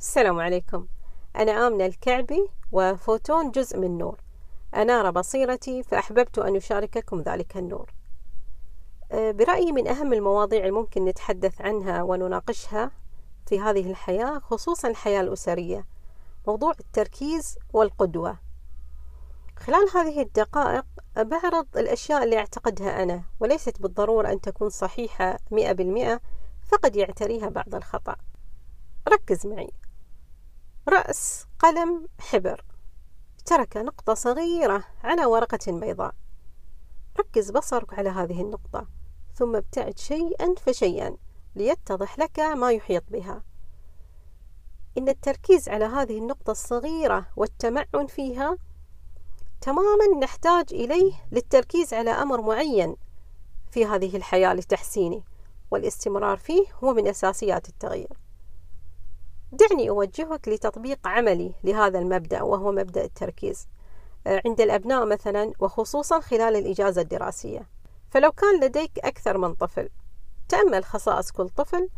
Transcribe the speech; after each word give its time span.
السلام 0.00 0.40
عليكم. 0.40 0.86
أنا 1.36 1.66
آمنة 1.66 1.86
الكعبي 1.86 2.48
وفوتون 2.72 3.50
جزء 3.50 3.78
من 3.78 3.98
نور. 3.98 4.20
أنار 4.74 5.10
بصيرتي 5.10 5.82
فأحببت 5.82 6.38
أن 6.38 6.56
أشارككم 6.56 7.20
ذلك 7.20 7.56
النور. 7.56 7.92
أه، 9.12 9.30
برأيي 9.30 9.72
من 9.72 9.88
أهم 9.88 10.12
المواضيع 10.12 10.66
الممكن 10.66 11.04
نتحدث 11.04 11.60
عنها 11.60 12.02
ونناقشها 12.02 12.90
في 13.46 13.60
هذه 13.60 13.90
الحياة 13.90 14.38
خصوصا 14.38 14.88
الحياة 14.88 15.20
الأسرية 15.20 15.86
موضوع 16.46 16.72
التركيز 16.80 17.58
والقدوة. 17.72 18.38
خلال 19.56 19.88
هذه 19.94 20.22
الدقائق 20.22 20.84
بعرض 21.16 21.66
الأشياء 21.76 22.24
اللي 22.24 22.38
أعتقدها 22.38 23.02
أنا 23.02 23.22
وليست 23.40 23.82
بالضرورة 23.82 24.32
أن 24.32 24.40
تكون 24.40 24.68
صحيحة 24.68 25.38
مئة 25.50 25.72
بالمئة 25.72 26.20
فقد 26.62 26.96
يعتريها 26.96 27.48
بعض 27.48 27.74
الخطأ. 27.74 28.16
ركز 29.08 29.46
معي. 29.46 29.79
رأس 30.88 31.46
قلم 31.58 32.08
حبر. 32.20 32.64
ترك 33.46 33.76
نقطة 33.76 34.14
صغيرة 34.14 34.84
على 35.04 35.26
ورقة 35.26 35.72
بيضاء. 35.72 36.14
ركز 37.18 37.50
بصرك 37.50 37.94
على 37.94 38.08
هذه 38.08 38.42
النقطة 38.42 38.86
ثم 39.34 39.56
ابتعد 39.56 39.98
شيئا 39.98 40.54
فشيئا 40.54 41.16
ليتضح 41.56 42.18
لك 42.18 42.38
ما 42.40 42.72
يحيط 42.72 43.04
بها. 43.08 43.42
إن 44.98 45.08
التركيز 45.08 45.68
على 45.68 45.84
هذه 45.84 46.18
النقطة 46.18 46.50
الصغيرة 46.50 47.26
والتمعن 47.36 48.06
فيها 48.08 48.56
تماما 49.60 50.18
نحتاج 50.22 50.66
إليه 50.72 51.12
للتركيز 51.32 51.94
على 51.94 52.10
أمر 52.10 52.40
معين 52.40 52.96
في 53.70 53.86
هذه 53.86 54.16
الحياة 54.16 54.54
لتحسينه 54.54 55.22
والاستمرار 55.70 56.36
فيه 56.36 56.64
هو 56.84 56.94
من 56.94 57.08
أساسيات 57.08 57.68
التغيير. 57.68 58.29
دعني 59.52 59.90
أوجهك 59.90 60.48
لتطبيق 60.48 61.08
عملي 61.08 61.52
لهذا 61.64 61.98
المبدأ 61.98 62.42
وهو 62.42 62.72
مبدأ 62.72 63.04
التركيز 63.04 63.68
آه، 64.26 64.42
عند 64.46 64.60
الأبناء 64.60 65.06
مثلا 65.06 65.52
وخصوصا 65.60 66.20
خلال 66.20 66.56
الإجازة 66.56 67.02
الدراسية. 67.02 67.68
فلو 68.10 68.32
كان 68.32 68.64
لديك 68.64 68.98
أكثر 68.98 69.38
من 69.38 69.54
طفل 69.54 69.88
تأمل 70.48 70.84
خصائص 70.84 71.30
كل 71.30 71.48
طفل 71.48 71.88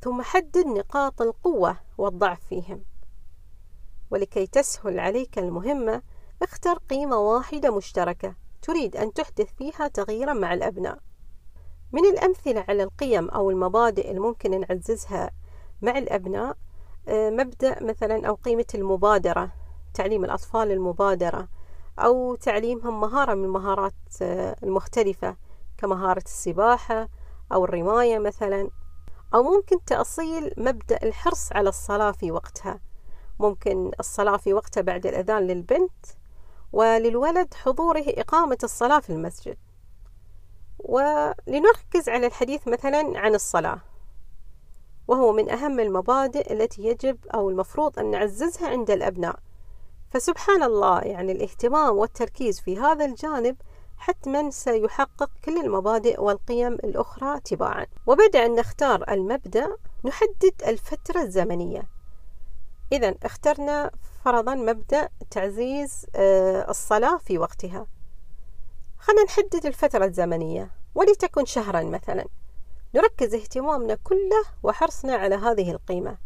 ثم 0.00 0.22
حدد 0.22 0.66
نقاط 0.66 1.22
القوة 1.22 1.76
والضعف 1.98 2.40
فيهم. 2.48 2.84
ولكي 4.10 4.46
تسهل 4.46 5.00
عليك 5.00 5.38
المهمة 5.38 6.02
اختر 6.42 6.78
قيمة 6.78 7.16
واحدة 7.16 7.76
مشتركة 7.76 8.34
تريد 8.62 8.96
أن 8.96 9.12
تحدث 9.12 9.54
فيها 9.58 9.88
تغييرا 9.88 10.32
مع 10.32 10.54
الأبناء. 10.54 10.98
من 11.92 12.04
الأمثلة 12.04 12.64
على 12.68 12.82
القيم 12.82 13.28
أو 13.28 13.50
المبادئ 13.50 14.10
الممكن 14.10 14.60
نعززها 14.60 15.30
مع 15.82 15.98
الأبناء 15.98 16.56
مبدأ 17.08 17.82
مثلا 17.82 18.28
أو 18.28 18.34
قيمة 18.34 18.66
المبادرة 18.74 19.50
تعليم 19.94 20.24
الأطفال 20.24 20.70
المبادرة 20.70 21.48
أو 21.98 22.34
تعليمهم 22.34 23.00
مهارة 23.00 23.34
من 23.34 23.44
المهارات 23.44 23.94
آه، 24.22 24.56
المختلفة 24.62 25.36
كمهارة 25.78 26.22
السباحة 26.24 27.08
أو 27.52 27.64
الرماية 27.64 28.18
مثلا. 28.18 28.70
أو 29.34 29.42
ممكن 29.42 29.84
تأصيل 29.84 30.54
مبدأ 30.56 30.98
الحرص 31.02 31.52
على 31.52 31.68
الصلاة 31.68 32.12
في 32.12 32.32
وقتها. 32.32 32.80
ممكن 33.40 33.90
الصلاة 34.00 34.36
في 34.36 34.54
وقتها 34.54 34.80
بعد 34.80 35.06
الأذان 35.06 35.46
للبنت 35.46 36.06
وللولد 36.72 37.54
حضوره 37.54 38.04
إقامة 38.08 38.58
الصلاة 38.64 39.00
في 39.00 39.10
المسجد. 39.10 39.56
ولنركز 40.78 42.08
على 42.08 42.26
الحديث 42.26 42.68
مثلا 42.68 43.12
عن 43.16 43.34
الصلاة. 43.34 43.80
وهو 45.14 45.32
من 45.32 45.50
أهم 45.50 45.80
المبادئ 45.80 46.52
التي 46.52 46.82
يجب 46.82 47.18
أو 47.34 47.50
المفروض 47.50 47.98
أن 47.98 48.10
نعززها 48.10 48.68
عند 48.68 48.90
الأبناء. 48.90 49.38
فسبحان 50.10 50.62
الله 50.62 51.00
يعني 51.00 51.32
الاهتمام 51.32 51.96
والتركيز 51.96 52.60
في 52.60 52.78
هذا 52.78 53.04
الجانب 53.04 53.56
حتما 53.96 54.50
سيحقق 54.50 55.30
كل 55.44 55.60
المبادئ 55.60 56.20
والقيم 56.20 56.72
الأخرى 56.72 57.40
تباعا. 57.40 57.86
وبعد 58.06 58.36
أن 58.36 58.54
نختار 58.54 59.04
المبدأ 59.12 59.76
نحدد 60.04 60.62
الفترة 60.66 61.22
الزمنية. 61.22 61.82
إذا 62.92 63.14
اخترنا 63.22 63.90
فرضا 64.24 64.54
مبدأ 64.54 65.08
تعزيز 65.30 66.06
آه، 66.16 66.70
الصلاة 66.70 67.16
في 67.16 67.38
وقتها. 67.38 67.86
خلينا 68.98 69.24
نحدد 69.24 69.66
الفترة 69.66 70.04
الزمنية 70.04 70.70
ولتكن 70.94 71.44
شهرا 71.44 71.82
مثلا. 71.82 72.24
نركز 72.94 73.34
اهتمامنا 73.34 73.94
كله 73.94 74.44
وحرصنا 74.62 75.14
على 75.14 75.34
هذه 75.34 75.70
القيمة. 75.70 76.18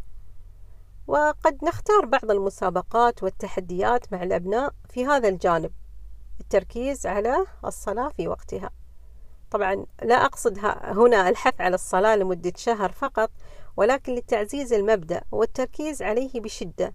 وقد 1.07 1.63
نختار 1.63 2.05
بعض 2.05 2.31
المسابقات 2.31 3.23
والتحديات 3.23 4.13
مع 4.13 4.23
الأبناء 4.23 4.73
في 4.89 5.05
هذا 5.05 5.29
الجانب 5.29 5.71
التركيز 6.41 7.05
على 7.07 7.45
الصلاة 7.65 8.09
في 8.09 8.27
وقتها. 8.27 8.69
طبعا 9.51 9.85
لا 10.03 10.15
أقصد 10.25 10.59
هنا 10.83 11.29
الحث 11.29 11.61
على 11.61 11.75
الصلاة 11.75 12.15
لمدة 12.15 12.53
شهر 12.55 12.91
فقط 12.91 13.31
ولكن 13.77 14.15
لتعزيز 14.15 14.73
المبدأ 14.73 15.21
والتركيز 15.31 16.01
عليه 16.01 16.41
بشدة. 16.41 16.93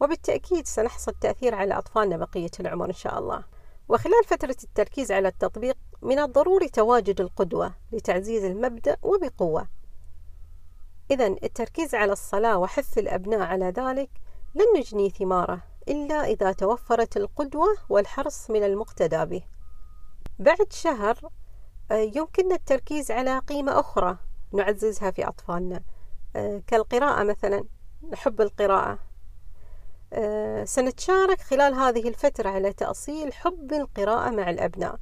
وبالتأكيد 0.00 0.66
سنحصل 0.66 1.12
تأثير 1.20 1.54
على 1.54 1.78
أطفالنا 1.78 2.16
بقية 2.16 2.50
العمر 2.60 2.88
إن 2.88 2.92
شاء 2.92 3.18
الله. 3.18 3.44
وخلال 3.88 4.24
فترة 4.24 4.56
التركيز 4.64 5.12
على 5.12 5.28
التطبيق 5.28 5.76
من 6.02 6.18
الضروري 6.18 6.68
تواجد 6.68 7.20
القدوة 7.20 7.74
لتعزيز 7.92 8.44
المبدأ 8.44 8.96
وبقوة. 9.02 9.68
إذا 11.10 11.26
التركيز 11.26 11.94
على 11.94 12.12
الصلاة 12.12 12.58
وحث 12.58 12.98
الأبناء 12.98 13.40
على 13.40 13.64
ذلك 13.64 14.10
لن 14.54 14.64
نجني 14.76 15.10
ثماره 15.10 15.62
إلا 15.88 16.24
إذا 16.24 16.52
توفرت 16.52 17.16
القدوة 17.16 17.76
والحرص 17.88 18.50
من 18.50 18.62
المقتدى 18.62 19.24
به. 19.24 19.42
بعد 20.38 20.72
شهر 20.72 21.30
آه، 21.90 21.94
يمكننا 21.94 22.54
التركيز 22.54 23.10
على 23.10 23.38
قيمة 23.38 23.80
أخرى 23.80 24.18
نعززها 24.52 25.10
في 25.10 25.28
أطفالنا. 25.28 25.82
آه، 26.36 26.62
كالقراءة 26.66 27.22
مثلا 27.22 27.64
نحب 28.12 28.40
القراءة. 28.40 28.98
سنتشارك 30.64 31.40
خلال 31.40 31.74
هذه 31.74 32.08
الفترة 32.08 32.48
على 32.48 32.72
تأصيل 32.72 33.32
حب 33.32 33.72
القراءة 33.72 34.30
مع 34.30 34.50
الأبناء. 34.50 34.98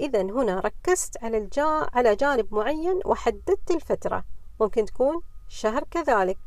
إذا 0.00 0.22
هنا 0.22 0.60
ركزت 0.60 1.24
على 1.24 1.38
الجا 1.38 1.86
على 1.92 2.16
جانب 2.16 2.54
معين 2.54 3.00
وحددت 3.04 3.70
الفترة. 3.70 4.24
ممكن 4.60 4.84
تكون 4.84 5.20
شهر 5.48 5.84
كذلك. 5.90 6.38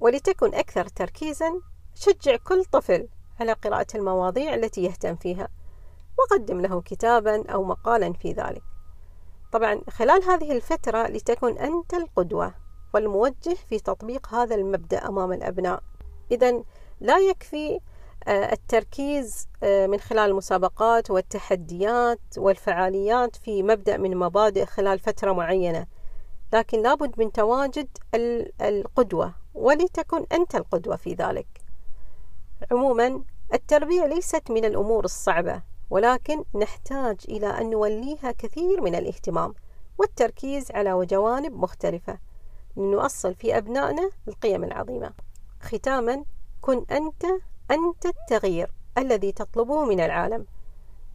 ولتكن 0.00 0.54
أكثر 0.54 0.88
تركيزا 0.88 1.60
شجع 1.94 2.36
كل 2.36 2.64
طفل 2.64 3.08
على 3.40 3.52
قراءة 3.52 3.86
المواضيع 3.94 4.54
التي 4.54 4.84
يهتم 4.84 5.16
فيها. 5.16 5.48
وقدم 6.18 6.60
له 6.60 6.80
كتابا 6.80 7.50
أو 7.50 7.64
مقالا 7.64 8.12
في 8.12 8.32
ذلك. 8.32 8.62
طبعا 9.52 9.80
خلال 9.90 10.22
هذه 10.22 10.52
الفترة 10.52 11.06
لتكن 11.06 11.58
أنت 11.58 11.94
القدوة 11.94 12.54
والموجه 12.94 13.56
في 13.68 13.78
تطبيق 13.78 14.34
هذا 14.34 14.54
المبدأ 14.54 15.08
أمام 15.08 15.32
الأبناء. 15.32 15.82
إذا 16.30 16.62
لا 17.00 17.18
يكفي 17.18 17.80
آه، 18.28 18.52
التركيز 18.52 19.48
آه، 19.62 19.86
من 19.86 20.00
خلال 20.00 20.30
المسابقات 20.30 21.10
والتحديات 21.10 22.20
والفعاليات 22.36 23.36
في 23.36 23.62
مبدأ 23.62 23.96
من 23.96 24.16
مبادئ 24.16 24.64
خلال 24.64 24.98
فترة 24.98 25.32
معينة. 25.32 25.86
لكن 26.52 26.82
لابد 26.82 27.20
من 27.20 27.32
تواجد 27.32 27.88
القدوة 28.60 29.34
ولتكن 29.54 30.26
أنت 30.32 30.54
القدوة 30.54 30.96
في 30.96 31.14
ذلك. 31.14 31.46
عموما 32.72 33.22
التربية 33.54 34.06
ليست 34.06 34.50
من 34.50 34.64
الأمور 34.64 35.04
الصعبة 35.04 35.62
ولكن 35.90 36.44
نحتاج 36.54 37.16
إلى 37.28 37.46
أن 37.46 37.70
نوليها 37.70 38.32
كثير 38.38 38.80
من 38.80 38.94
الاهتمام 38.94 39.54
والتركيز 39.98 40.70
على 40.70 41.06
جوانب 41.06 41.52
مختلفة. 41.52 42.18
لنؤصل 42.76 43.34
في 43.34 43.56
أبنائنا 43.58 44.10
القيم 44.28 44.64
العظيمة. 44.64 45.12
ختاما 45.60 46.24
كن 46.66 46.86
أنت 46.90 47.24
أنت 47.70 48.06
التغيير 48.06 48.72
الذي 48.98 49.32
تطلبه 49.32 49.84
من 49.84 50.00
العالم. 50.00 50.46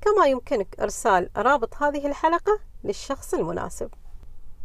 كما 0.01 0.27
يمكنك 0.27 0.79
إرسال 0.79 1.29
رابط 1.37 1.75
هذه 1.75 2.07
الحلقة 2.07 2.59
للشخص 2.83 3.33
المناسب. 3.33 3.89